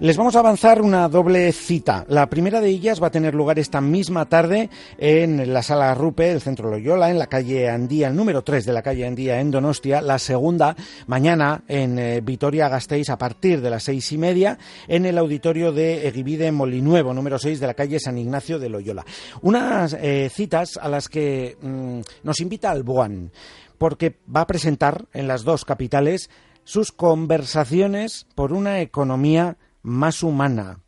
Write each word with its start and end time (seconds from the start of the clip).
Les 0.00 0.16
vamos 0.16 0.36
a 0.36 0.38
avanzar 0.38 0.80
una 0.80 1.08
doble 1.08 1.50
cita. 1.50 2.04
La 2.06 2.30
primera 2.30 2.60
de 2.60 2.68
ellas 2.68 3.02
va 3.02 3.08
a 3.08 3.10
tener 3.10 3.34
lugar 3.34 3.58
esta 3.58 3.80
misma 3.80 4.26
tarde 4.26 4.70
en 4.96 5.52
la 5.52 5.60
sala 5.60 5.92
Rupe 5.92 6.28
del 6.28 6.40
Centro 6.40 6.70
Loyola, 6.70 7.10
en 7.10 7.18
la 7.18 7.26
calle 7.26 7.68
Andía, 7.68 8.06
el 8.06 8.14
número 8.14 8.42
3 8.42 8.64
de 8.64 8.72
la 8.72 8.82
calle 8.82 9.08
Andía 9.08 9.40
en 9.40 9.50
Donostia. 9.50 10.00
La 10.00 10.20
segunda, 10.20 10.76
mañana 11.08 11.64
en 11.66 11.98
eh, 11.98 12.20
Vitoria-Gasteiz, 12.20 13.10
a 13.10 13.18
partir 13.18 13.60
de 13.60 13.70
las 13.70 13.82
seis 13.82 14.12
y 14.12 14.18
media, 14.18 14.56
en 14.86 15.04
el 15.04 15.18
auditorio 15.18 15.72
de 15.72 16.06
Eguivide 16.06 16.52
Molinuevo, 16.52 17.12
número 17.12 17.36
6 17.40 17.58
de 17.58 17.66
la 17.66 17.74
calle 17.74 17.98
San 17.98 18.18
Ignacio 18.18 18.60
de 18.60 18.68
Loyola. 18.68 19.04
Unas 19.42 19.94
eh, 19.94 20.30
citas 20.32 20.78
a 20.80 20.88
las 20.88 21.08
que 21.08 21.56
mm, 21.60 22.00
nos 22.22 22.40
invita 22.40 22.70
Alboan, 22.70 23.32
porque 23.78 24.14
va 24.34 24.42
a 24.42 24.46
presentar 24.46 25.06
en 25.12 25.26
las 25.26 25.42
dos 25.42 25.64
capitales 25.64 26.30
sus 26.62 26.92
conversaciones 26.92 28.28
por 28.36 28.52
una 28.52 28.80
economía 28.80 29.56
más 29.88 30.22
humana. 30.22 30.80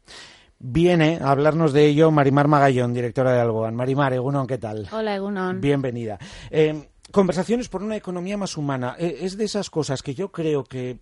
Viene 0.59 1.19
a 1.21 1.31
hablarnos 1.31 1.73
de 1.73 1.87
ello 1.87 2.11
Marimar 2.11 2.47
Magallón, 2.47 2.93
directora 2.93 3.33
de 3.33 3.41
Alboan. 3.41 3.75
Marimar, 3.75 4.13
Egunon, 4.13 4.47
¿qué 4.47 4.59
tal? 4.59 4.89
Hola, 4.93 5.17
Egunon. 5.17 5.61
Bienvenida. 5.61 6.19
Eh, 6.51 6.91
conversaciones 7.11 7.69
por 7.69 7.83
una 7.83 7.97
economía 7.97 8.37
más 8.37 8.57
humana. 8.57 8.95
Eh, 8.99 9.21
es 9.23 9.39
de 9.39 9.45
esas 9.45 9.71
cosas 9.71 10.03
que 10.03 10.15
yo 10.15 10.31
creo 10.31 10.65
que 10.65 11.01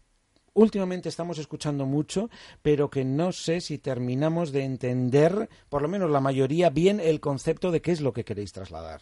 últimamente 0.55 1.09
estamos 1.09 1.39
escuchando 1.39 1.87
mucho, 1.87 2.31
pero 2.63 2.89
que 2.89 3.05
no 3.05 3.33
sé 3.33 3.61
si 3.61 3.79
terminamos 3.79 4.53
de 4.53 4.65
entender, 4.65 5.49
por 5.69 5.83
lo 5.83 5.89
menos 5.89 6.11
la 6.11 6.21
mayoría, 6.21 6.71
bien 6.71 7.01
el 7.01 7.21
concepto 7.21 7.73
de 7.73 7.83
qué 7.83 7.91
es 7.93 8.01
lo 8.01 8.13
que 8.13 8.25
queréis 8.25 8.53
trasladar. 8.53 9.01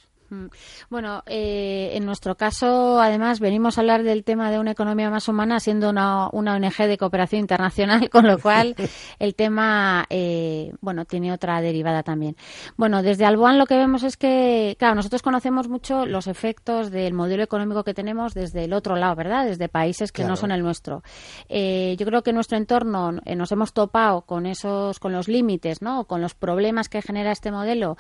Bueno, 0.91 1.23
eh, 1.27 1.91
en 1.95 2.05
nuestro 2.05 2.37
caso, 2.37 3.01
además, 3.01 3.39
venimos 3.39 3.79
a 3.79 3.81
hablar 3.81 4.03
del 4.03 4.25
tema 4.25 4.51
de 4.51 4.59
una 4.59 4.73
economía 4.73 5.09
más 5.09 5.29
humana 5.29 5.61
siendo 5.61 5.91
una, 5.91 6.29
ONG 6.29 6.77
de 6.89 6.99
cooperación 6.99 7.41
internacional, 7.41 8.09
con 8.11 8.27
lo 8.27 8.39
cual 8.39 8.75
el 9.19 9.35
tema, 9.35 10.07
eh, 10.11 10.73
bueno, 10.81 11.05
tiene 11.05 11.33
otra 11.33 11.61
derivada 11.61 12.03
también. 12.03 12.37
Bueno, 12.77 13.03
desde 13.03 13.25
Alboan 13.25 13.59
lo 13.59 13.67
que 13.67 13.77
vemos 13.77 14.03
es 14.03 14.17
que, 14.17 14.77
claro, 14.79 14.97
nosotros 14.97 15.23
conocemos 15.23 15.69
mucho 15.69 16.07
los 16.07 16.27
efectos 16.27 16.91
del 16.91 17.15
modelo 17.15 17.43
económico 17.43 17.85
que 17.85 17.95
tenemos 17.95 18.35
desde 18.35 18.65
el 18.65 18.73
otro 18.73 18.97
lado, 18.97 19.15
¿verdad? 19.15 19.47
Desde 19.47 19.69
países 19.69 20.13
que 20.13 20.25
no 20.25 20.37
son 20.37 20.51
el 20.51 20.63
nuestro. 20.63 21.03
Eh, 21.49 21.95
yo 21.99 22.07
creo 22.07 22.23
que 22.23 22.31
en 22.31 22.37
nuestro 22.37 22.59
entorno 22.59 23.13
nos 23.13 23.53
hemos 23.53 23.73
topado 23.73 24.23
con 24.23 24.47
esos, 24.47 24.99
con 24.99 25.13
los 25.13 25.29
límites, 25.29 25.83
¿no? 25.83 26.05
Con 26.05 26.21
los 26.21 26.35
problemas 26.35 26.89
que 26.89 27.03
genera 27.03 27.31
este 27.31 27.53
modelo 27.53 27.97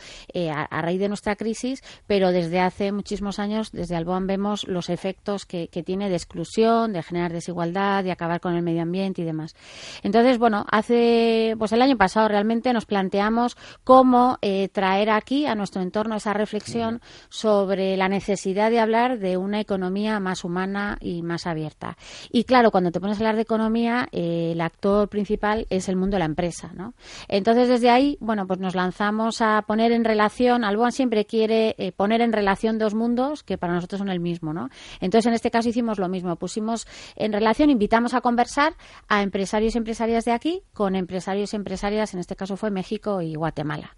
a, 0.52 0.62
a 0.62 0.83
raíz 0.83 1.00
de 1.00 1.08
nuestra 1.08 1.36
crisis, 1.36 1.83
pero 2.06 2.16
desde 2.19 2.61
hace 2.61 2.92
muchísimos 2.92 3.39
años, 3.39 3.70
desde 3.72 3.95
Alboan, 3.95 4.27
vemos 4.27 4.67
los 4.67 4.89
efectos 4.89 5.45
que, 5.45 5.69
tiene 5.84 6.09
de 6.09 6.17
exclusión, 6.17 6.92
de 6.92 7.03
generar 7.03 7.33
desigualdad, 7.33 8.03
de 8.03 8.11
acabar 8.11 8.41
con 8.41 8.55
el 8.55 8.62
medio 8.62 8.83
ambiente 8.83 9.23
y 9.23 9.25
demás. 9.25 9.55
Entonces, 10.03 10.39
bueno, 10.39 10.64
hace, 10.70 11.55
pues 11.58 11.73
el 11.73 11.83
año 11.83 11.97
pasado 11.97 12.28
realmente 12.28 12.73
nos 12.73 12.86
planteamos 12.86 13.56
cómo 13.84 14.39
eh, 14.41 14.69
traer 14.69 15.11
aquí 15.11 15.47
a 15.47 15.55
nuestro 15.55 15.83
entorno 15.83 16.17
esa 16.17 16.33
reflexión 16.33 17.00
sobre 17.28 17.97
la 17.97 18.08
necesidad 18.08 18.70
de 18.70 18.80
hablar 18.80 19.19
de 19.19 19.36
una 19.36 19.61
economía 19.61 20.19
más 20.19 20.45
humana 20.45 20.97
y 21.01 21.23
más 21.23 21.47
abierta. 21.47 21.97
Y 22.30 22.45
claro, 22.45 22.70
cuando 22.70 22.91
te 22.91 23.01
pones 23.01 23.19
a 23.19 23.20
hablar 23.20 23.36
de 23.36 23.42
economía, 23.42 24.08
eh, 24.12 24.53
el 24.53 24.61
actor 24.61 25.08
principal 25.08 25.67
es 25.69 25.89
el 25.89 25.97
mundo 25.97 26.14
de 26.14 26.20
la 26.20 26.25
empresa, 26.25 26.73
¿no? 26.75 26.95
Entonces, 27.28 27.69
desde 27.69 27.91
ahí, 27.91 28.17
bueno, 28.20 28.47
pues 28.47 28.61
nos 28.61 28.75
lanzamos 28.75 29.42
a 29.42 29.62
poner 29.67 29.92
en 29.92 30.05
relación, 30.05 30.64
Alboan 30.64 30.92
siempre 30.92 31.27
quiere 31.27 31.75
eh, 31.78 31.92
poner 31.92 32.05
en 32.12 32.32
relación 32.32 32.78
dos 32.78 32.94
mundos 32.94 33.42
que 33.42 33.58
para 33.58 33.74
nosotros 33.74 33.98
son 33.98 34.08
el 34.08 34.20
mismo, 34.20 34.52
¿no? 34.52 34.68
Entonces, 35.00 35.26
en 35.26 35.34
este 35.34 35.50
caso 35.50 35.68
hicimos 35.68 35.98
lo 35.98 36.08
mismo. 36.08 36.36
Pusimos 36.36 36.86
en 37.14 37.32
relación, 37.32 37.70
invitamos 37.70 38.14
a 38.14 38.20
conversar 38.20 38.74
a 39.08 39.22
empresarios 39.22 39.74
y 39.74 39.78
empresarias 39.78 40.24
de 40.24 40.32
aquí 40.32 40.62
con 40.72 40.96
empresarios 40.96 41.52
y 41.52 41.56
empresarias, 41.56 42.14
en 42.14 42.20
este 42.20 42.36
caso 42.36 42.56
fue 42.56 42.70
México 42.70 43.22
y 43.22 43.34
Guatemala. 43.34 43.96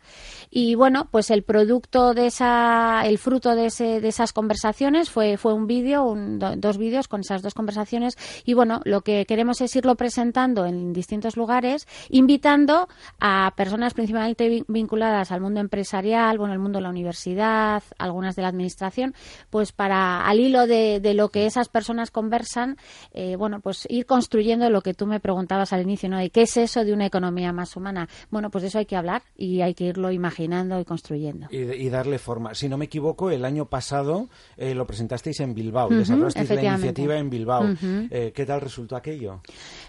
Y 0.51 0.75
bueno, 0.75 1.09
pues 1.11 1.31
el 1.31 1.43
producto 1.43 2.15
de 2.15 2.27
esa, 2.27 3.03
el 3.07 3.19
fruto 3.19 3.55
de, 3.55 3.67
ese, 3.67 4.01
de 4.01 4.09
esas 4.09 4.33
conversaciones 4.33 5.11
fue, 5.11 5.37
fue 5.37 5.53
un 5.53 5.67
vídeo, 5.67 6.15
dos 6.57 6.79
vídeos 6.79 7.09
con 7.09 7.21
esas 7.21 7.43
dos 7.43 7.55
conversaciones. 7.55 8.17
Y 8.45 8.55
bueno, 8.55 8.81
lo 8.85 9.03
que 9.03 9.27
queremos 9.27 9.61
es 9.61 9.75
irlo 9.77 9.97
presentando 9.97 10.67
en 10.67 10.93
distintos 10.93 11.37
lugares, 11.37 11.87
invitando 12.09 12.89
a 13.21 13.53
personas 13.57 13.95
principalmente 13.95 14.65
vinculadas 14.69 15.33
al 15.33 15.41
mundo 15.41 15.61
empresarial, 15.61 16.39
bueno, 16.39 16.55
el 16.55 16.61
mundo 16.61 16.79
de 16.79 16.83
la 16.83 16.91
universidad, 16.91 17.83
algunas 17.99 18.37
de 18.37 18.43
la 18.43 18.49
administración, 18.49 19.15
pues 19.51 19.73
para 19.73 20.27
al 20.27 20.41
hilo 20.41 20.67
de, 20.67 21.01
lo 21.15 21.31
que 21.31 21.47
esas 21.47 21.69
personas 21.69 22.11
conversan, 22.11 22.77
eh, 23.13 23.37
bueno, 23.37 23.61
pues 23.61 23.87
ir 23.91 24.07
construyendo 24.07 24.71
lo 24.71 24.83
que 24.83 24.95
tú 24.95 25.07
me 25.07 25.21
preguntabas 25.21 25.73
al 25.73 25.83
inicio, 25.83 26.09
¿no? 26.09 26.23
¿Y 26.23 26.31
qué 26.31 26.43
es 26.43 26.57
eso 26.57 26.85
de 26.85 26.93
una 26.93 27.07
economía 27.07 27.53
más 27.53 27.77
humana? 27.77 28.09
Bueno, 28.31 28.51
pues 28.51 28.63
de 28.63 28.69
eso 28.69 28.79
hay 28.79 28.87
que 28.87 28.97
hablar 28.97 29.23
y 29.37 29.63
hay 29.63 29.75
que 29.75 29.85
irlo 29.85 30.11
imaginando 30.11 30.79
y 30.81 30.85
construyendo. 30.85 31.49
Y, 31.51 31.89
darle 31.89 32.19
forma. 32.19 32.55
Si 32.55 32.69
no 32.69 32.77
me 32.77 32.85
equivoco, 32.85 33.31
el 33.31 33.45
año 33.47 33.65
pasado 33.65 34.29
eh, 34.59 34.75
lo 34.75 34.87
presentasteis 34.87 35.41
en 35.41 35.55
Bilbao, 35.55 35.89
desarrollasteis 35.89 36.51
la 36.51 36.63
iniciativa 36.63 37.17
en 37.17 37.31
Bilbao. 37.31 37.65
Eh, 38.11 38.33
¿Qué 38.35 38.45
tal 38.45 38.61
resultó 38.61 38.95
aquello? 38.95 39.41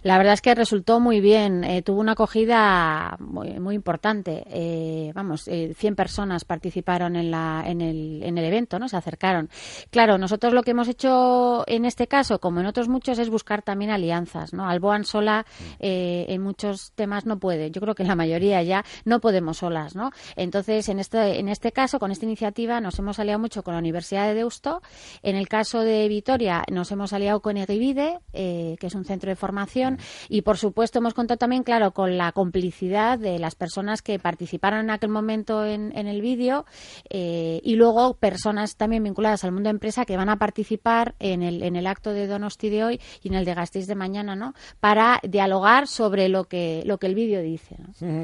La 0.03 0.18
verdad 0.18 0.34
es 0.34 0.41
que 0.41 0.56
resultó 0.56 1.02
muy 1.02 1.20
bien. 1.20 1.66
tuvo 1.84 2.00
una 2.00 2.14
acogida 2.14 3.18
muy, 3.20 3.59
muy 3.59 3.76
importante. 3.76 5.12
vamos, 5.14 5.44
100 5.44 5.96
personas 5.96 6.46
participaron 6.46 7.18
en, 7.18 7.31
la, 7.31 7.64
en 7.66 7.81
el 7.81 7.99
en 8.22 8.38
el 8.38 8.46
evento, 8.46 8.80
¿no? 8.80 8.88
Se 8.88 8.98
acercaron. 8.98 9.50
Claro, 9.90 10.18
nosotros 10.18 10.54
lo 10.54 10.64
que 10.64 10.72
hemos 10.72 10.88
hecho 10.88 11.64
en 11.68 11.86
este 11.86 12.08
caso, 12.08 12.40
como 12.40 12.60
en 12.60 12.66
otros 12.66 12.88
muchos, 12.88 13.20
es 13.20 13.30
buscar 13.30 13.62
también 13.62 13.92
alianzas, 13.92 14.54
¿no? 14.54 14.68
Alboan 14.68 15.04
sola 15.04 15.46
eh, 15.80 16.26
en 16.30 16.42
muchos 16.42 16.92
temas 16.96 17.26
no 17.26 17.40
puede. 17.40 17.72
Yo 17.72 17.82
creo 17.82 17.96
que 17.96 18.04
en 18.04 18.09
la 18.09 18.16
mayoría 18.16 18.62
ya 18.64 18.84
no 19.06 19.20
podemos 19.20 19.58
solas, 19.58 19.96
¿no? 19.96 20.12
Entonces, 20.36 20.90
en 20.90 21.00
este, 21.00 21.40
en 21.40 21.50
este 21.50 21.72
caso, 21.72 22.00
con 22.00 22.12
esta 22.12 22.26
iniciativa, 22.26 22.82
nos 22.82 22.98
hemos 23.00 23.20
aliado 23.20 23.40
mucho 23.40 23.64
con 23.64 23.74
la 23.74 23.80
Universidad 23.80 24.28
de 24.28 24.36
Deusto. 24.36 24.82
En 25.24 25.36
el 25.36 25.48
caso 25.48 25.82
de 25.82 26.08
Vitoria, 26.08 26.64
nos 26.72 26.92
hemos 26.92 27.14
aliado 27.14 27.42
con 27.42 27.58
Egivide, 27.58 28.20
eh, 28.34 28.76
que 28.80 28.88
es 28.88 28.96
un 28.96 29.06
centro 29.06 29.30
de 29.30 29.36
formación. 29.36 29.98
Y, 30.28 30.42
por 30.42 30.58
supuesto, 30.58 31.00
hemos 31.00 31.14
contado 31.14 31.38
también, 31.38 31.64
claro, 31.64 31.92
con 31.92 32.18
la 32.18 32.32
complicidad 32.32 33.20
de 33.20 33.40
las 33.40 33.56
personas 33.56 34.02
que 34.02 34.20
participaron 34.20 34.82
en 34.82 34.90
aquel 34.92 35.09
momento 35.09 35.66
en, 35.66 35.90
el 35.96 36.22
vídeo. 36.22 36.66
Eh, 37.09 37.59
y 37.64 37.76
luego 37.76 37.89
luego 37.90 38.14
personas 38.14 38.76
también 38.76 39.04
vinculadas 39.04 39.44
al 39.44 39.52
mundo 39.52 39.68
de 39.68 39.72
empresa 39.72 40.06
que 40.06 40.16
van 40.16 40.30
a 40.30 40.38
participar 40.38 41.16
en 41.20 41.42
el, 41.42 41.64
en 41.64 41.76
el 41.76 41.88
acto 41.88 42.14
de 42.14 42.28
Donosti 42.28 42.70
de 42.70 42.84
hoy 42.84 43.02
y 43.24 43.30
en 43.30 43.34
el 43.34 43.46
de 43.46 43.54
Gasteiz 43.54 43.88
de 43.88 43.96
mañana, 43.96 44.36
¿no? 44.36 44.54
Para 44.80 45.20
dialogar 45.28 45.88
sobre 45.88 46.30
lo 46.30 46.44
que, 46.46 46.84
lo 46.86 46.98
que 46.98 47.08
el 47.08 47.16
vídeo 47.16 47.42
dice. 47.42 47.78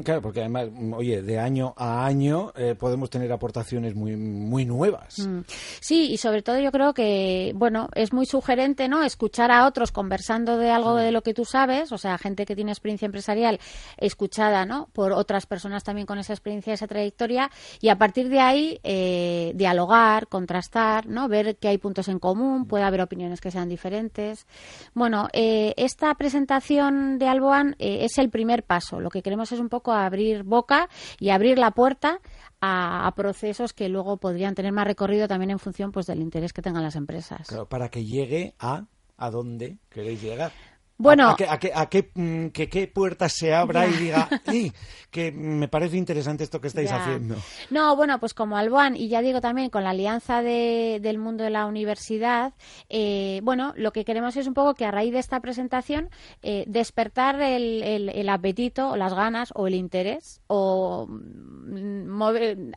Claro, 0.04 0.22
porque 0.22 0.40
además, 0.40 0.68
oye, 0.94 1.22
de 1.22 1.38
año 1.38 1.74
a 1.76 2.06
año 2.06 2.52
eh, 2.56 2.74
podemos 2.78 3.10
tener 3.10 3.32
aportaciones 3.32 3.94
muy, 3.94 4.16
muy 4.16 4.64
nuevas. 4.64 5.18
Mm. 5.18 5.40
Sí, 5.80 6.12
y 6.12 6.16
sobre 6.18 6.42
todo 6.42 6.60
yo 6.60 6.70
creo 6.70 6.94
que, 6.94 7.52
bueno, 7.56 7.88
es 7.94 8.12
muy 8.12 8.26
sugerente, 8.26 8.88
¿no? 8.88 9.02
Escuchar 9.02 9.50
a 9.50 9.66
otros 9.66 9.90
conversando 9.90 10.58
de 10.58 10.70
algo 10.70 10.94
de 10.94 11.10
lo 11.10 11.22
que 11.22 11.34
tú 11.34 11.44
sabes, 11.44 11.90
o 11.92 11.98
sea, 11.98 12.18
gente 12.18 12.46
que 12.46 12.54
tiene 12.54 12.70
experiencia 12.70 13.06
empresarial 13.06 13.58
escuchada, 13.96 14.64
¿no? 14.64 14.88
Por 14.92 15.12
otras 15.12 15.46
personas 15.46 15.82
también 15.82 16.06
con 16.06 16.18
esa 16.18 16.32
experiencia, 16.32 16.74
esa 16.74 16.86
trayectoria, 16.86 17.50
y 17.80 17.88
a 17.88 17.98
partir 17.98 18.28
de 18.28 18.40
ahí 18.40 18.80
eh, 18.84 19.52
dialogar, 19.56 20.28
contrastar, 20.28 21.06
¿no? 21.06 21.28
Ver 21.28 21.56
que 21.56 21.68
hay 21.68 21.78
puntos 21.78 22.08
en 22.08 22.18
común, 22.18 22.66
puede 22.66 22.84
haber 22.84 23.00
opiniones 23.00 23.40
que 23.40 23.50
sean 23.50 23.68
diferentes. 23.68 24.46
Bueno, 24.94 25.28
eh, 25.32 25.74
esta 25.76 26.14
presentación 26.14 27.18
de 27.18 27.28
Alboan 27.28 27.74
eh, 27.78 28.04
es 28.04 28.18
el 28.18 28.30
primer 28.30 28.64
paso. 28.64 29.00
Lo 29.00 29.10
que 29.10 29.22
queremos 29.22 29.50
es 29.52 29.60
un 29.60 29.68
poco 29.68 29.92
abrir 29.92 30.42
boca 30.42 30.88
y 31.18 31.30
abrir 31.30 31.58
la 31.58 31.70
puerta 31.70 32.20
a, 32.60 33.12
procesos 33.16 33.72
que 33.72 33.88
luego 33.88 34.18
podrían 34.18 34.54
tener 34.54 34.72
más 34.72 34.86
recorrido 34.86 35.26
también 35.28 35.50
en 35.50 35.58
función 35.58 35.90
pues 35.90 36.06
del 36.06 36.20
interés 36.20 36.52
que 36.52 36.62
tengan 36.62 36.82
las 36.82 36.96
empresas. 36.96 37.46
Claro, 37.48 37.66
para 37.66 37.88
que 37.88 38.04
llegue 38.04 38.54
a 38.58 38.84
a 39.16 39.30
dónde 39.30 39.78
queréis 39.88 40.22
llegar. 40.22 40.52
Bueno, 40.98 41.28
a, 41.28 41.34
a, 41.34 41.88
mm, 42.14 42.46
que, 42.48 42.90
puertas 42.92 43.32
se 43.32 43.54
abra 43.54 43.86
y 43.86 43.92
diga, 43.92 44.28
que 45.10 45.30
me 45.30 45.68
parece 45.68 45.98
interesante 45.98 46.44
esto 46.44 46.60
que 46.60 46.68
estáis 46.68 46.90
haciendo. 46.90 47.36
No, 47.70 47.94
bueno, 47.96 48.18
pues 48.18 48.32
como 48.32 48.56
Alboan, 48.56 48.96
y 48.96 49.08
ya 49.08 49.20
digo 49.20 49.42
también 49.42 49.68
con 49.68 49.84
la 49.84 49.90
alianza 49.90 50.42
de, 50.42 50.98
del 51.02 51.18
mundo 51.18 51.44
de 51.44 51.50
la 51.50 51.66
universidad, 51.66 52.54
eh, 52.88 53.40
bueno, 53.42 53.74
lo 53.76 53.92
que 53.92 54.04
queremos 54.04 54.36
es 54.36 54.46
un 54.46 54.54
poco 54.54 54.74
que 54.74 54.86
a 54.86 54.90
raíz 54.90 55.12
de 55.12 55.18
esta 55.18 55.40
presentación 55.40 56.08
eh, 56.42 56.64
despertar 56.66 57.42
el, 57.42 57.82
el, 57.82 58.08
el, 58.08 58.28
apetito 58.30 58.90
o 58.90 58.96
las 58.96 59.12
ganas 59.12 59.52
o 59.54 59.66
el 59.66 59.74
interés 59.74 60.40
o 60.46 61.08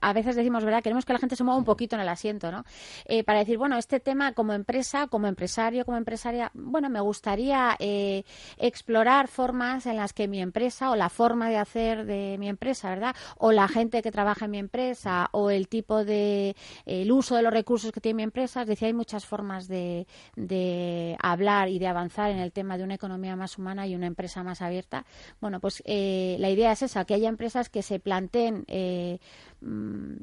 a 0.01 0.13
veces 0.13 0.35
decimos, 0.35 0.63
¿verdad? 0.63 0.81
Queremos 0.83 1.05
que 1.05 1.13
la 1.13 1.19
gente 1.19 1.35
se 1.35 1.43
mueva 1.43 1.57
un 1.57 1.65
poquito 1.65 1.95
en 1.95 2.01
el 2.01 2.09
asiento, 2.09 2.51
¿no? 2.51 2.63
Eh, 3.05 3.23
para 3.23 3.39
decir, 3.39 3.57
bueno, 3.57 3.77
este 3.77 3.99
tema 3.99 4.33
como 4.33 4.53
empresa, 4.53 5.07
como 5.07 5.27
empresario, 5.27 5.85
como 5.85 5.97
empresaria, 5.97 6.51
bueno, 6.53 6.89
me 6.89 6.99
gustaría 6.99 7.75
eh, 7.79 8.23
explorar 8.57 9.27
formas 9.27 9.85
en 9.85 9.97
las 9.97 10.13
que 10.13 10.27
mi 10.27 10.41
empresa 10.41 10.91
o 10.91 10.95
la 10.95 11.09
forma 11.09 11.49
de 11.49 11.57
hacer 11.57 12.05
de 12.05 12.37
mi 12.39 12.49
empresa, 12.49 12.89
¿verdad? 12.89 13.15
O 13.37 13.51
la 13.51 13.67
gente 13.67 14.01
que 14.01 14.11
trabaja 14.11 14.45
en 14.45 14.51
mi 14.51 14.59
empresa 14.59 15.29
o 15.31 15.49
el 15.49 15.67
tipo 15.67 16.03
de, 16.03 16.55
el 16.85 17.11
uso 17.11 17.35
de 17.35 17.41
los 17.41 17.53
recursos 17.53 17.91
que 17.91 18.01
tiene 18.01 18.17
mi 18.17 18.23
empresa. 18.23 18.61
Es 18.61 18.67
decir, 18.67 18.87
hay 18.87 18.93
muchas 18.93 19.25
formas 19.25 19.67
de, 19.67 20.07
de 20.35 21.15
hablar 21.19 21.69
y 21.69 21.79
de 21.79 21.87
avanzar 21.87 22.31
en 22.31 22.39
el 22.39 22.51
tema 22.51 22.77
de 22.77 22.83
una 22.83 22.95
economía 22.95 23.35
más 23.35 23.57
humana 23.57 23.87
y 23.87 23.95
una 23.95 24.07
empresa 24.07 24.43
más 24.43 24.61
abierta. 24.61 25.05
Bueno, 25.41 25.59
pues 25.59 25.83
eh, 25.85 26.37
la 26.39 26.49
idea 26.49 26.71
es 26.71 26.81
esa, 26.81 27.05
que 27.05 27.13
haya 27.13 27.29
empresas 27.29 27.69
que 27.69 27.81
se 27.81 27.99
planteen 27.99 28.63
eh, 28.67 28.78
e 28.79 29.19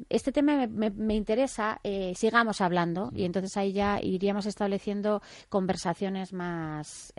este 0.09 0.31
tema 0.31 0.67
me, 0.67 1.15
interesa, 1.15 1.79
eh, 1.83 2.13
sigamos 2.15 2.61
hablando 2.61 3.11
y 3.15 3.23
entonces 3.23 3.55
ahí 3.57 3.71
ya 3.71 3.99
iríamos 4.01 4.45
estableciendo 4.45 5.21
conversaciones 5.49 6.33
más 6.33 7.13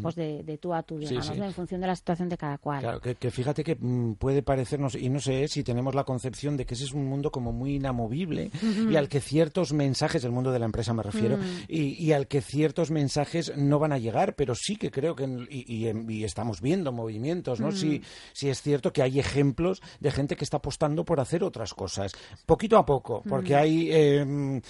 pues 0.00 0.14
de, 0.14 0.58
tú 0.60 0.72
a 0.72 0.82
tú, 0.82 0.98
digamos, 0.98 1.28
en 1.30 1.52
función 1.52 1.80
de 1.80 1.86
la 1.86 1.96
situación 1.96 2.28
de 2.28 2.36
cada 2.36 2.58
cual. 2.58 2.80
Claro, 2.80 3.00
que, 3.00 3.30
fíjate 3.30 3.64
que 3.64 3.76
mm, 3.78 4.14
puede 4.14 4.42
parecernos, 4.42 4.94
y 4.94 5.08
no 5.08 5.20
sé 5.20 5.48
si 5.48 5.62
tenemos 5.62 5.94
la 5.94 6.04
concepción 6.04 6.56
de 6.56 6.64
que 6.64 6.74
ese 6.74 6.84
es 6.84 6.92
un 6.92 7.06
mundo 7.06 7.30
como 7.30 7.52
muy 7.52 7.76
inamovible 7.76 8.50
y 8.90 8.96
al 8.96 9.08
que 9.08 9.20
ciertos 9.20 9.72
mensajes, 9.72 10.22
del 10.22 10.32
mundo 10.32 10.52
de 10.52 10.58
la 10.58 10.66
empresa 10.66 10.94
me 10.94 11.02
refiero, 11.02 11.36
mm. 11.36 11.64
y, 11.68 12.12
al 12.12 12.28
que 12.28 12.40
ciertos 12.40 12.90
mensajes 12.90 13.56
no 13.56 13.78
van 13.78 13.92
a 13.92 13.98
llegar, 13.98 14.34
pero 14.34 14.54
sí 14.54 14.76
que 14.76 14.90
creo 14.90 15.14
que, 15.14 15.24
y, 15.50 16.24
estamos 16.24 16.60
viendo 16.60 16.92
movimientos, 16.92 17.60
¿no? 17.60 17.72
Sí, 17.72 18.02
sí 18.32 18.48
es 18.48 18.62
cierto 18.62 18.92
que 18.92 19.02
hay 19.02 19.18
ejemplos 19.18 19.82
de 20.00 20.10
gente 20.10 20.36
que 20.36 20.44
está 20.44 20.58
apostando 20.58 21.04
por 21.04 21.20
hacer 21.20 21.41
otras 21.42 21.74
cosas, 21.74 22.12
poquito 22.46 22.76
a 22.76 22.84
poco, 22.84 23.22
porque 23.28 23.54
hay 23.54 23.88
eh, 23.90 24.24
Mm, 24.24 24.60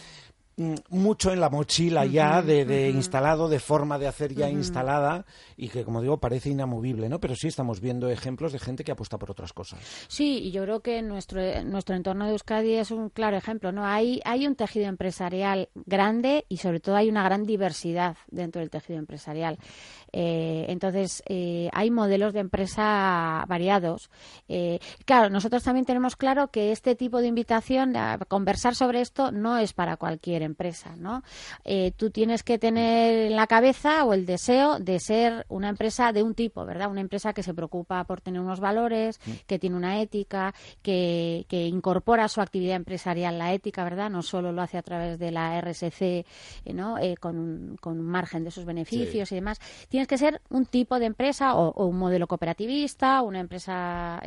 mucho 0.57 1.33
en 1.33 1.41
la 1.41 1.51
mochila 1.51 2.05
ya 2.05 2.43
de, 2.43 2.91
instalado, 2.91 3.49
de 3.49 3.59
forma 3.59 3.99
de 3.99 4.07
hacer 4.07 4.35
ya 4.35 4.51
instalada 4.51 5.25
y 5.57 5.69
que, 5.69 5.85
como 5.85 6.03
digo, 6.03 6.19
parece 6.19 6.51
inamovible, 6.51 7.09
¿no? 7.09 7.21
Pero 7.21 7.35
sí 7.37 7.49
estamos 7.49 7.81
viendo 7.81 8.09
ejemplos 8.09 8.53
de 8.53 8.59
gente 8.59 8.85
que 8.85 8.93
apuesta 8.93 9.19
por 9.19 9.31
otras 9.31 9.53
cosas. 9.53 9.81
Sí, 10.09 10.39
y 10.39 10.51
yo 10.51 10.63
creo 10.63 10.81
que 10.81 11.03
nuestro, 11.03 11.41
nuestro 11.65 11.97
entorno 11.97 12.27
de 12.27 12.33
Euskadi 12.33 12.75
es 12.75 12.91
un 12.91 13.09
claro 13.09 13.37
ejemplo, 13.37 13.73
¿no? 13.73 13.87
Hay, 13.87 14.21
hay 14.25 14.47
un 14.47 14.55
tejido 14.55 14.87
empresarial 14.87 15.69
grande 15.75 16.45
y, 16.49 16.59
sobre 16.59 16.81
todo, 16.81 16.97
hay 16.97 17.09
una 17.09 17.25
gran 17.25 17.45
diversidad 17.45 18.17
dentro 18.29 18.61
del 18.61 18.71
tejido 18.71 18.99
empresarial. 18.99 19.59
Eh, 20.13 20.67
entonces, 20.69 21.23
eh, 21.27 21.71
hay 21.73 21.91
modelos 21.91 22.35
de 22.35 22.41
empresa 22.41 23.45
variados. 23.49 24.11
Eh, 24.49 24.79
claro, 25.07 25.31
nosotros 25.31 25.63
también 25.63 25.87
tenemos 25.87 26.17
claro 26.17 26.49
que 26.49 26.73
este 26.73 26.95
tipo 26.95 27.21
de 27.21 27.29
invitación 27.29 27.97
a 27.97 28.19
conversar 28.29 28.75
sobre 28.75 29.01
esto 29.01 29.33
no 29.33 29.59
es 29.59 29.73
para 29.73 29.97
cualquier 29.97 30.43
empresa, 30.43 30.52
¿no? 30.99 31.23
Eh, 31.65 31.93
tú 31.97 32.11
tienes 32.11 32.43
que 32.43 32.59
tener 32.59 33.31
en 33.31 33.37
la 33.37 33.47
cabeza 33.47 34.05
o 34.05 34.13
el 34.13 34.27
deseo 34.27 34.79
de 34.79 35.01
ser 35.01 35.47
una 35.49 35.69
empresa 35.69 36.13
de 36.13 36.23
un 36.23 36.35
tipo, 36.35 36.65
¿verdad? 36.65 36.91
Una 36.91 37.01
empresa 37.01 37.33
que 37.33 37.43
se 37.43 37.55
preocupa 37.55 38.05
por 38.05 38.21
tener 38.21 38.41
unos 38.41 38.61
valores, 38.61 39.21
mm. 39.25 39.31
que 39.47 39.59
tiene 39.59 39.77
una 39.77 40.01
ética, 40.01 40.55
que, 40.83 41.47
incorpora 41.51 42.25
a 42.25 42.29
su 42.29 42.41
actividad 42.41 42.77
empresarial 42.77 43.39
la 43.39 43.53
ética, 43.53 43.85
¿verdad? 43.85 44.11
No 44.11 44.23
solo 44.23 44.53
lo 44.53 44.63
hace 44.63 44.79
a 44.79 44.83
través 44.83 45.19
de 45.19 45.31
la 45.31 45.61
RSC, 45.61 46.03
eh, 46.03 46.25
¿no? 46.73 46.99
Eh, 46.99 47.17
con, 47.19 47.39
un, 47.39 47.77
con, 47.81 48.01
margen 48.03 48.45
de 48.45 48.51
sus 48.51 48.65
beneficios 48.65 49.31
y 49.33 49.37
demás. 49.37 49.59
Tienes 49.89 50.09
que 50.09 50.19
ser 50.19 50.41
un 50.51 50.67
tipo 50.67 50.99
de 50.99 51.07
empresa 51.07 51.55
o, 51.55 51.87
un 51.87 51.99
modelo 51.99 52.27
cooperativista, 52.27 53.23
una 53.23 53.41
empresa 53.41 54.21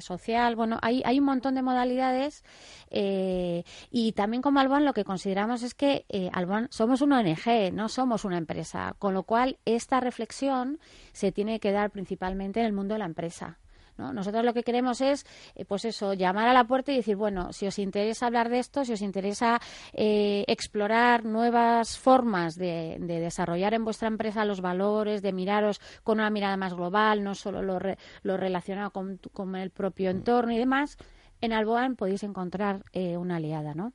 social. 0.00 0.56
Bueno, 0.56 0.78
hay, 0.82 1.02
hay 1.04 1.18
un 1.18 1.26
montón 1.26 1.54
de 1.54 1.62
modalidades 1.62 2.44
y 2.90 4.12
también 4.12 4.42
como 4.42 4.60
Albán 4.60 4.84
lo 4.84 4.92
que 4.92 5.04
consideramos 5.04 5.55
es 5.62 5.74
que 5.74 6.04
eh, 6.08 6.30
somos 6.70 7.00
una 7.02 7.20
ONG, 7.20 7.72
no 7.72 7.88
somos 7.88 8.24
una 8.24 8.38
empresa, 8.38 8.94
con 8.98 9.14
lo 9.14 9.22
cual 9.24 9.58
esta 9.64 10.00
reflexión 10.00 10.78
se 11.12 11.32
tiene 11.32 11.60
que 11.60 11.72
dar 11.72 11.90
principalmente 11.90 12.60
en 12.60 12.66
el 12.66 12.72
mundo 12.72 12.94
de 12.94 12.98
la 12.98 13.06
empresa. 13.06 13.58
Nosotros 13.96 14.44
lo 14.44 14.52
que 14.52 14.62
queremos 14.62 15.00
es, 15.00 15.24
eh, 15.54 15.64
pues 15.64 15.86
eso, 15.86 16.12
llamar 16.12 16.48
a 16.48 16.52
la 16.52 16.64
puerta 16.64 16.92
y 16.92 16.96
decir, 16.96 17.16
bueno, 17.16 17.54
si 17.54 17.66
os 17.66 17.78
interesa 17.78 18.26
hablar 18.26 18.50
de 18.50 18.58
esto, 18.58 18.84
si 18.84 18.92
os 18.92 19.00
interesa 19.00 19.58
eh, 19.94 20.44
explorar 20.48 21.24
nuevas 21.24 21.96
formas 21.96 22.56
de, 22.56 22.98
desarrollar 23.00 23.72
en 23.72 23.84
vuestra 23.84 24.08
empresa 24.08 24.44
los 24.44 24.60
valores, 24.60 25.22
de 25.22 25.32
miraros 25.32 25.80
con 26.04 26.18
una 26.18 26.28
mirada 26.28 26.58
más 26.58 26.74
global, 26.74 27.24
no 27.24 27.34
solo 27.34 27.62
lo, 27.62 28.36
relacionado 28.36 28.90
con, 28.90 29.18
con, 29.32 29.56
el 29.56 29.70
propio 29.70 30.10
entorno 30.10 30.52
y 30.52 30.58
demás, 30.58 30.98
en 31.40 31.54
Alboan 31.54 31.96
podéis 31.96 32.22
encontrar 32.22 32.84
una 32.92 33.36
aliada, 33.36 33.72
¿no? 33.74 33.94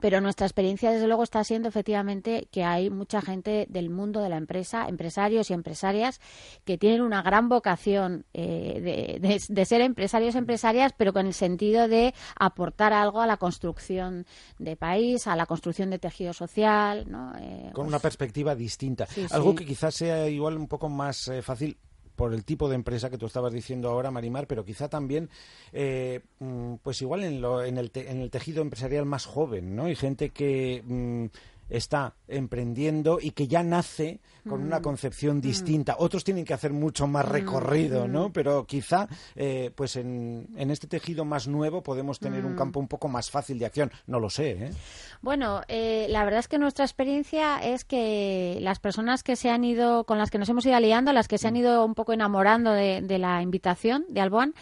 Pero 0.00 0.20
nuestra 0.20 0.46
experiencia 0.46 0.90
desde 0.90 1.06
luego 1.06 1.22
está 1.22 1.42
siendo 1.44 1.68
efectivamente 1.68 2.48
que 2.50 2.64
hay 2.64 2.90
mucha 2.90 3.22
gente 3.22 3.66
del 3.68 3.90
mundo 3.90 4.20
de 4.20 4.28
la 4.28 4.36
empresa, 4.36 4.86
empresarios 4.88 5.50
y 5.50 5.54
empresarias 5.54 6.20
que 6.64 6.78
tienen 6.78 7.02
una 7.02 7.22
gran 7.22 7.48
vocación 7.48 8.24
eh, 8.34 9.20
de, 9.48 9.64
ser 9.64 9.80
empresarios 9.80 10.34
y 10.34 10.38
empresarias, 10.38 10.92
pero 10.96 11.12
con 11.12 11.26
el 11.26 11.34
sentido 11.34 11.88
de 11.88 12.14
aportar 12.38 12.92
algo 12.92 13.20
a 13.20 13.26
la 13.26 13.36
construcción 13.36 14.26
de 14.58 14.76
país, 14.76 15.26
a 15.26 15.36
la 15.36 15.46
construcción 15.46 15.90
de 15.90 15.98
tejido 15.98 16.32
social, 16.32 17.10
¿no? 17.10 17.32
Eh, 17.38 17.70
con 17.72 17.84
pues 17.84 17.88
una 17.88 17.98
perspectiva 17.98 18.54
distinta, 18.54 19.06
algo 19.30 19.54
que 19.54 19.64
quizás 19.64 19.94
sea 19.94 20.28
igual 20.28 20.56
un 20.56 20.68
poco 20.68 20.88
más 20.88 21.28
eh, 21.28 21.42
fácil 21.42 21.76
por 22.16 22.34
el 22.34 22.44
tipo 22.44 22.68
de 22.68 22.74
empresa 22.74 23.10
que 23.10 23.18
tú 23.18 23.26
estabas 23.26 23.52
diciendo 23.52 23.90
ahora, 23.90 24.10
Marimar, 24.10 24.46
pero 24.46 24.64
quizá 24.64 24.88
también, 24.88 25.28
eh, 25.72 26.20
mm, 26.40 26.76
pues 26.82 27.00
igual 27.02 27.24
en, 27.24 27.40
lo, 27.40 27.62
en, 27.62 27.78
el 27.78 27.90
en 27.94 28.20
el 28.20 28.30
tejido 28.30 28.62
empresarial 28.62 29.04
más 29.04 29.26
joven, 29.26 29.76
¿no? 29.76 29.84
Hay 29.84 29.94
gente 29.94 30.30
que 30.30 30.82
mm, 30.84 31.26
está 31.68 32.14
emprendiendo 32.28 33.18
y 33.20 33.30
que 33.30 33.48
ya 33.48 33.62
nace 33.62 34.20
con 34.48 34.62
una 34.62 34.78
mm. 34.78 34.82
concepción 34.82 35.38
mm. 35.38 35.40
distinta. 35.40 35.96
Otros 35.98 36.24
tienen 36.24 36.44
que 36.44 36.54
hacer 36.54 36.72
mucho 36.72 37.06
más 37.06 37.26
mm. 37.26 37.30
recorrido, 37.30 38.08
¿no? 38.08 38.32
Pero 38.32 38.66
quizá, 38.66 39.08
eh, 39.34 39.70
pues 39.74 39.96
en, 39.96 40.48
en, 40.56 40.70
este 40.70 40.86
tejido 40.86 41.24
más 41.24 41.48
nuevo 41.48 41.82
podemos 41.82 42.18
tener 42.18 42.44
un 42.44 42.54
campo 42.54 42.80
un 42.80 42.88
poco 42.88 43.08
más 43.08 43.30
fácil 43.30 43.58
de 43.58 43.66
acción. 43.66 43.90
No 44.06 44.20
lo 44.20 44.30
sé, 44.30 44.50
¿eh? 44.50 44.70
Bueno, 45.22 45.62
eh, 45.68 46.06
la 46.10 46.24
verdad 46.24 46.40
es 46.40 46.48
que 46.48 46.58
nuestra 46.58 46.84
experiencia 46.84 47.58
es 47.58 47.84
que 47.84 48.58
las 48.60 48.78
personas 48.78 49.22
que 49.22 49.36
se 49.36 49.50
han 49.50 49.64
ido, 49.64 50.04
con 50.04 50.18
las 50.18 50.30
que 50.30 50.38
nos 50.38 50.48
hemos 50.48 50.64
ido 50.66 50.76
aliando, 50.76 51.12
las 51.12 51.28
que 51.28 51.38
se 51.38 51.48
han 51.48 51.56
ido 51.56 51.84
un 51.84 51.94
poco 51.94 52.12
enamorando 52.12 52.72
de, 52.72 53.00
de 53.02 53.18
la 53.18 53.42
invitación 53.42 54.04
de 54.08 54.20
Alboan, 54.20 54.54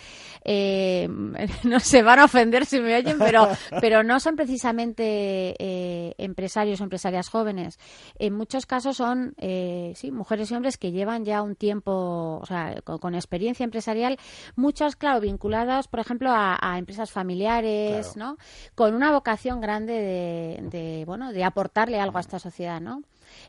eh, 0.45 1.09
no 1.65 1.81
se 1.81 2.03
van 2.03 2.19
a 2.19 2.25
ofender 2.25 2.67
si 2.67 2.81
me 2.81 2.97
oyen, 2.97 3.19
pero, 3.19 3.49
pero 3.81 4.03
no 4.03 4.21
son 4.21 4.37
precisamente 4.37 5.55
eh, 5.59 6.15
empresarios 6.19 6.81
o 6.81 6.85
empresarias 6.95 7.29
jóvenes. 7.29 7.79
En 8.19 8.35
muchos 8.35 8.67
casos 8.67 8.97
son 8.97 9.35
eh, 9.39 9.93
sí, 9.97 10.13
mujeres 10.13 10.51
y 10.51 10.55
hombres 10.55 10.79
que 10.79 10.93
llevan 10.93 11.25
ya 11.25 11.43
un 11.43 11.57
tiempo, 11.57 12.39
o 12.41 12.47
sea, 12.47 12.81
con, 12.83 13.15
experiencia 13.17 13.65
empresarial, 13.65 14.17
muchas, 14.55 14.95
claro, 14.95 15.21
vinculadas, 15.21 15.89
por 15.89 15.99
ejemplo, 15.99 16.31
a, 16.33 16.79
empresas 16.79 17.11
familiares, 17.11 18.17
¿no? 18.17 18.37
Con 18.75 18.95
una 18.95 19.11
vocación 19.11 19.61
grande 19.61 19.93
de, 19.93 20.69
de, 20.71 21.05
bueno, 21.05 21.33
de 21.33 21.45
aportarle 21.45 22.01
algo 22.01 22.19
a 22.19 22.21
esta 22.21 22.39
sociedad, 22.39 22.81
¿no? 22.81 23.03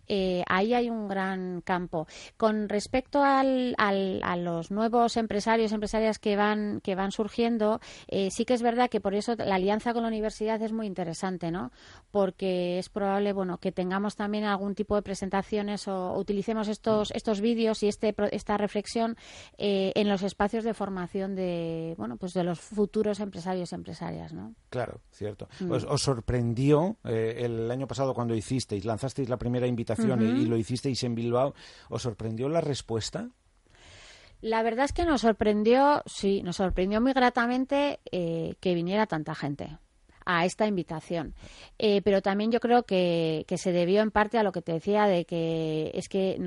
Eh, 0.07 0.43
ahí 0.47 0.73
hay 0.73 0.89
un 0.89 1.07
gran 1.07 1.61
campo. 1.61 2.07
Con 2.37 2.69
respecto 2.69 3.23
al, 3.23 3.75
a 3.77 4.37
los 4.37 4.71
nuevos 4.71 5.17
empresarios, 5.17 5.71
empresarias 5.71 6.19
que 6.19 6.35
van, 6.35 6.81
que 6.81 6.95
van 6.95 7.11
surgiendo, 7.11 7.79
eh, 8.07 8.29
sí 8.31 8.45
que 8.45 8.53
es 8.53 8.61
verdad 8.61 8.89
que 8.89 9.01
por 9.01 9.13
eso 9.13 9.35
la 9.35 9.55
alianza 9.55 9.93
con 9.93 10.03
la 10.03 10.09
universidad 10.09 10.61
es 10.61 10.71
muy 10.71 10.87
interesante, 10.87 11.51
¿no? 11.51 11.71
Porque 12.11 12.79
es 12.79 12.89
probable, 12.89 13.33
bueno, 13.33 13.57
que 13.57 13.71
tengamos 13.71 14.15
también 14.15 14.45
algún 14.45 14.75
tipo 14.75 14.95
de 14.95 15.01
presentaciones 15.01 15.87
o, 15.87 16.13
utilicemos 16.17 16.67
estos, 16.67 17.11
estos 17.11 17.41
vídeos 17.41 17.83
y 17.83 17.87
este, 17.87 18.15
esta 18.31 18.57
reflexión 18.57 19.15
eh, 19.57 19.91
en 19.95 20.09
los 20.09 20.23
espacios 20.23 20.63
de 20.63 20.73
formación 20.73 21.35
de, 21.35 21.95
bueno, 21.97 22.17
pues 22.17 22.33
de 22.33 22.43
los 22.43 22.59
futuros 22.59 23.19
empresarios 23.19 23.71
y 23.71 23.75
empresarias, 23.75 24.33
¿no? 24.33 24.53
Claro, 24.69 25.01
cierto. 25.11 25.47
Mm. 25.59 25.71
¿Os, 25.71 26.05
sorprendió 26.05 26.97
el 27.03 27.71
año 27.71 27.87
pasado 27.87 28.13
cuando 28.13 28.35
hicisteis, 28.35 28.85
lanzasteis 28.85 29.27
la 29.27 29.37
primera 29.37 29.64
invitación 29.67 30.21
y 30.21 30.45
lo 30.45 30.57
hicisteis 30.57 31.03
en 31.03 31.15
Bilbao, 31.15 31.53
¿os 31.89 32.01
sorprendió 32.01 32.49
la 32.49 32.61
respuesta? 32.61 33.29
La 34.41 34.61
verdad 34.63 34.85
es 34.85 34.93
que 34.93 35.05
nos 35.05 35.21
sorprendió, 35.21 36.03
sí, 36.05 36.43
nos 36.43 36.57
sorprendió 36.57 37.01
muy 37.01 37.13
gratamente 37.13 37.99
eh, 38.11 38.55
que 38.59 38.75
viniera 38.75 39.07
tanta 39.07 39.33
gente 39.33 39.77
a 40.25 40.45
esta 40.45 40.67
invitación. 40.67 41.33
Eh, 41.77 42.01
pero 42.03 42.21
también 42.21 42.51
yo 42.51 42.59
creo 42.59 42.83
que, 42.83 43.45
se 43.55 43.71
debió 43.71 44.01
en 44.01 44.11
parte 44.11 44.37
a 44.37 44.43
lo 44.43 44.51
que 44.51 44.61
te 44.61 44.73
decía 44.73 45.05
de 45.05 45.25
que 45.25 45.91
es 45.93 46.09
que 46.09 46.37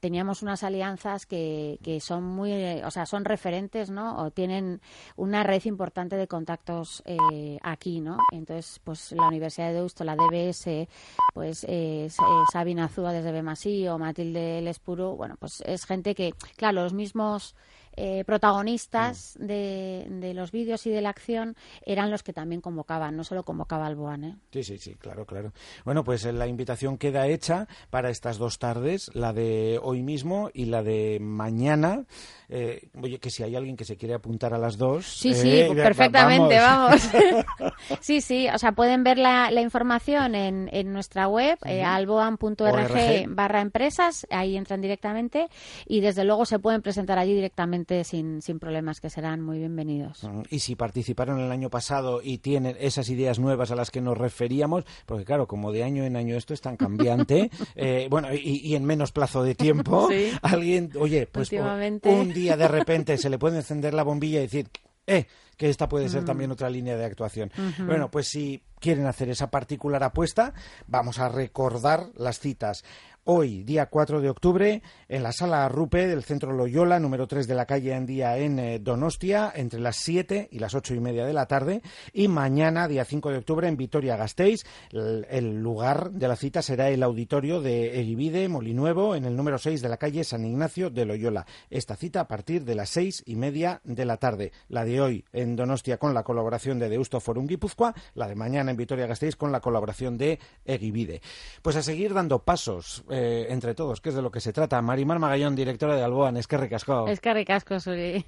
teníamos 0.00 0.42
unas 0.42 0.62
alianzas 0.62 1.26
que, 1.26 1.78
que, 1.82 2.00
son 2.00 2.24
muy, 2.24 2.52
o 2.82 2.90
sea, 2.90 3.04
son 3.04 3.24
referentes, 3.24 3.90
¿no? 3.90 4.18
O 4.22 4.30
tienen 4.30 4.80
una 5.16 5.42
red 5.42 5.62
importante 5.64 6.16
de 6.16 6.26
contactos 6.26 7.02
eh, 7.04 7.58
aquí, 7.62 8.00
¿no? 8.00 8.18
Entonces, 8.32 8.80
pues 8.84 9.12
la 9.12 9.28
Universidad 9.28 9.68
de 9.68 9.74
Deusto, 9.74 10.04
la 10.04 10.16
DBS, 10.16 10.88
pues 11.32 11.66
eh, 11.68 12.08
Sabina 12.52 12.84
Azúa 12.84 13.12
desde 13.12 13.32
Bemasí 13.32 13.86
o 13.88 13.98
Matilde 13.98 14.60
Lespuro, 14.62 15.16
bueno, 15.16 15.36
pues 15.38 15.62
es 15.66 15.84
gente 15.84 16.14
que, 16.14 16.32
claro, 16.56 16.82
los 16.82 16.92
mismos 16.92 17.54
eh, 17.96 18.24
protagonistas 18.24 19.36
mm. 19.38 19.46
de, 19.46 20.06
de, 20.08 20.34
los 20.34 20.50
vídeos 20.52 20.86
y 20.86 20.90
de 20.90 21.00
la 21.00 21.10
acción 21.10 21.56
eran 21.84 22.10
los 22.10 22.22
que 22.22 22.32
también 22.32 22.60
convocaban, 22.60 23.16
no 23.16 23.24
solo 23.24 23.44
convocaba 23.44 23.86
Alboan. 23.86 24.24
¿eh? 24.24 24.36
Sí, 24.52 24.64
sí, 24.64 24.78
sí, 24.78 24.94
claro, 24.94 25.26
claro. 25.26 25.52
Bueno, 25.84 26.04
pues 26.04 26.24
la 26.24 26.46
invitación 26.46 26.98
queda 26.98 27.26
hecha 27.26 27.68
para 27.90 28.10
estas 28.10 28.38
dos 28.38 28.58
tardes, 28.58 29.10
la 29.14 29.32
de 29.32 29.78
hoy 29.82 30.02
mismo 30.02 30.50
y 30.52 30.66
la 30.66 30.82
de 30.82 31.18
mañana. 31.20 32.04
Eh, 32.48 32.88
oye, 33.00 33.18
que 33.18 33.30
si 33.30 33.42
hay 33.42 33.56
alguien 33.56 33.76
que 33.76 33.84
se 33.84 33.96
quiere 33.96 34.14
apuntar 34.14 34.54
a 34.54 34.58
las 34.58 34.76
dos. 34.76 35.06
Sí, 35.06 35.34
sí, 35.34 35.50
eh, 35.50 35.74
perfectamente, 35.74 36.58
vamos. 36.58 37.02
sí, 38.00 38.20
sí, 38.20 38.48
o 38.48 38.58
sea, 38.58 38.72
pueden 38.72 39.04
ver 39.04 39.18
la, 39.18 39.50
información 39.60 40.34
en, 40.34 40.68
en, 40.72 40.92
nuestra 40.92 41.26
web, 41.26 41.58
eh, 41.64 41.82
alboan.org 41.82 43.28
barra 43.28 43.60
empresas, 43.60 44.26
ahí 44.30 44.56
entran 44.56 44.80
directamente 44.80 45.48
y 45.86 46.00
desde 46.00 46.24
luego 46.24 46.44
se 46.44 46.58
pueden 46.58 46.82
presentar 46.82 47.18
allí 47.18 47.34
directamente 47.34 47.83
sin, 48.04 48.42
sin 48.42 48.58
problemas, 48.58 49.00
que 49.00 49.10
serán 49.10 49.40
muy 49.40 49.58
bienvenidos. 49.58 50.26
Y 50.50 50.60
si 50.60 50.76
participaron 50.76 51.40
el 51.40 51.50
año 51.50 51.70
pasado 51.70 52.20
y 52.22 52.38
tienen 52.38 52.76
esas 52.80 53.08
ideas 53.08 53.38
nuevas 53.38 53.70
a 53.70 53.76
las 53.76 53.90
que 53.90 54.00
nos 54.00 54.16
referíamos, 54.16 54.84
porque 55.06 55.24
claro, 55.24 55.46
como 55.46 55.72
de 55.72 55.84
año 55.84 56.04
en 56.04 56.16
año 56.16 56.36
esto 56.36 56.54
es 56.54 56.60
tan 56.60 56.76
cambiante, 56.76 57.50
bueno, 58.10 58.28
y, 58.32 58.74
en 58.74 58.84
menos 58.84 59.12
plazo 59.12 59.42
de 59.42 59.54
tiempo, 59.54 60.08
alguien, 60.42 60.90
oye, 60.98 61.26
pues 61.26 61.50
un 61.52 62.32
día 62.32 62.56
de 62.56 62.68
repente 62.68 63.18
se 63.18 63.30
le 63.30 63.38
puede 63.38 63.58
encender 63.58 63.94
la 63.94 64.02
bombilla 64.02 64.38
y 64.38 64.42
decir, 64.42 64.68
eh, 65.06 65.26
que 65.56 65.68
esta 65.68 65.88
puede 65.88 66.08
ser 66.08 66.22
mm. 66.22 66.26
también 66.26 66.50
otra 66.50 66.68
línea 66.68 66.96
de 66.96 67.04
actuación. 67.04 67.52
Bueno, 67.86 68.10
pues 68.10 68.28
si 68.28 68.62
quieren 68.80 69.06
hacer 69.06 69.30
esa 69.30 69.50
particular 69.50 70.02
apuesta, 70.02 70.52
vamos 70.88 71.18
a 71.18 71.28
recordar 71.28 72.08
las 72.16 72.40
citas 72.40 72.84
hoy, 73.24 73.62
día 73.62 73.86
4 73.86 74.20
de 74.20 74.28
octubre, 74.28 74.82
en 75.08 75.22
la 75.22 75.32
sala 75.32 75.68
Rupe 75.68 76.06
del 76.06 76.24
Centro 76.24 76.52
Loyola, 76.52 77.00
número 77.00 77.26
3 77.26 77.46
de 77.46 77.54
la 77.54 77.66
calle 77.66 77.94
Andía 77.94 78.36
en 78.38 78.58
eh, 78.58 78.78
Donostia, 78.78 79.52
entre 79.54 79.80
las 79.80 79.96
7 79.96 80.48
y 80.50 80.58
las 80.58 80.74
8 80.74 80.94
y 80.94 81.00
media 81.00 81.24
de 81.24 81.32
la 81.32 81.46
tarde. 81.46 81.82
Y 82.12 82.28
mañana, 82.28 82.86
día 82.86 83.04
5 83.04 83.30
de 83.30 83.38
octubre, 83.38 83.68
en 83.68 83.76
Vitoria-Gasteiz, 83.76 84.64
el, 84.90 85.62
lugar 85.62 86.10
de 86.10 86.28
la 86.28 86.36
cita 86.36 86.62
será 86.62 86.90
el 86.90 87.02
auditorio 87.02 87.60
de 87.60 88.00
Egivide, 88.00 88.48
Molinuevo, 88.48 89.14
en 89.14 89.24
el 89.24 89.36
número 89.36 89.58
6 89.58 89.80
de 89.80 89.88
la 89.88 89.96
calle 89.96 90.24
San 90.24 90.44
Ignacio 90.44 90.90
de 90.90 91.06
Loyola. 91.06 91.46
Esta 91.70 91.96
cita 91.96 92.20
a 92.20 92.28
partir 92.28 92.64
de 92.64 92.74
las 92.74 92.90
6 92.90 93.24
y 93.26 93.36
media 93.36 93.80
de 93.84 94.04
la 94.04 94.18
tarde. 94.18 94.52
La 94.68 94.84
de 94.84 95.00
hoy 95.00 95.24
en 95.32 95.56
Donostia 95.56 95.98
con 95.98 96.12
la 96.12 96.24
colaboración 96.24 96.78
de 96.78 96.88
Deusto 96.88 97.20
Forum 97.20 97.46
Guipúzcoa, 97.46 97.94
la 98.14 98.28
de 98.28 98.34
mañana 98.34 98.70
en 98.70 98.76
Vitoria-Gasteiz 98.76 99.36
con 99.36 99.52
la 99.52 99.60
colaboración 99.60 100.18
de 100.18 100.38
Egivide. 100.64 101.22
Pues 101.62 101.76
a 101.76 101.82
seguir 101.82 102.12
dando 102.12 102.40
pasos 102.40 103.04
eh, 103.16 103.46
entre 103.50 103.74
todos, 103.74 104.00
que 104.00 104.08
es 104.08 104.14
de 104.16 104.22
lo 104.22 104.32
que 104.32 104.40
se 104.40 104.52
trata. 104.52 104.82
Marimar 104.82 105.20
Magallón, 105.20 105.54
directora 105.54 105.94
de 105.94 106.02
Alboan, 106.02 106.36
es 106.36 106.48
que 106.48 106.56
recasco. 106.56 107.06
Es 107.06 107.20
que 107.20 107.32
recasco, 107.32 107.78
Suri. 107.78 108.24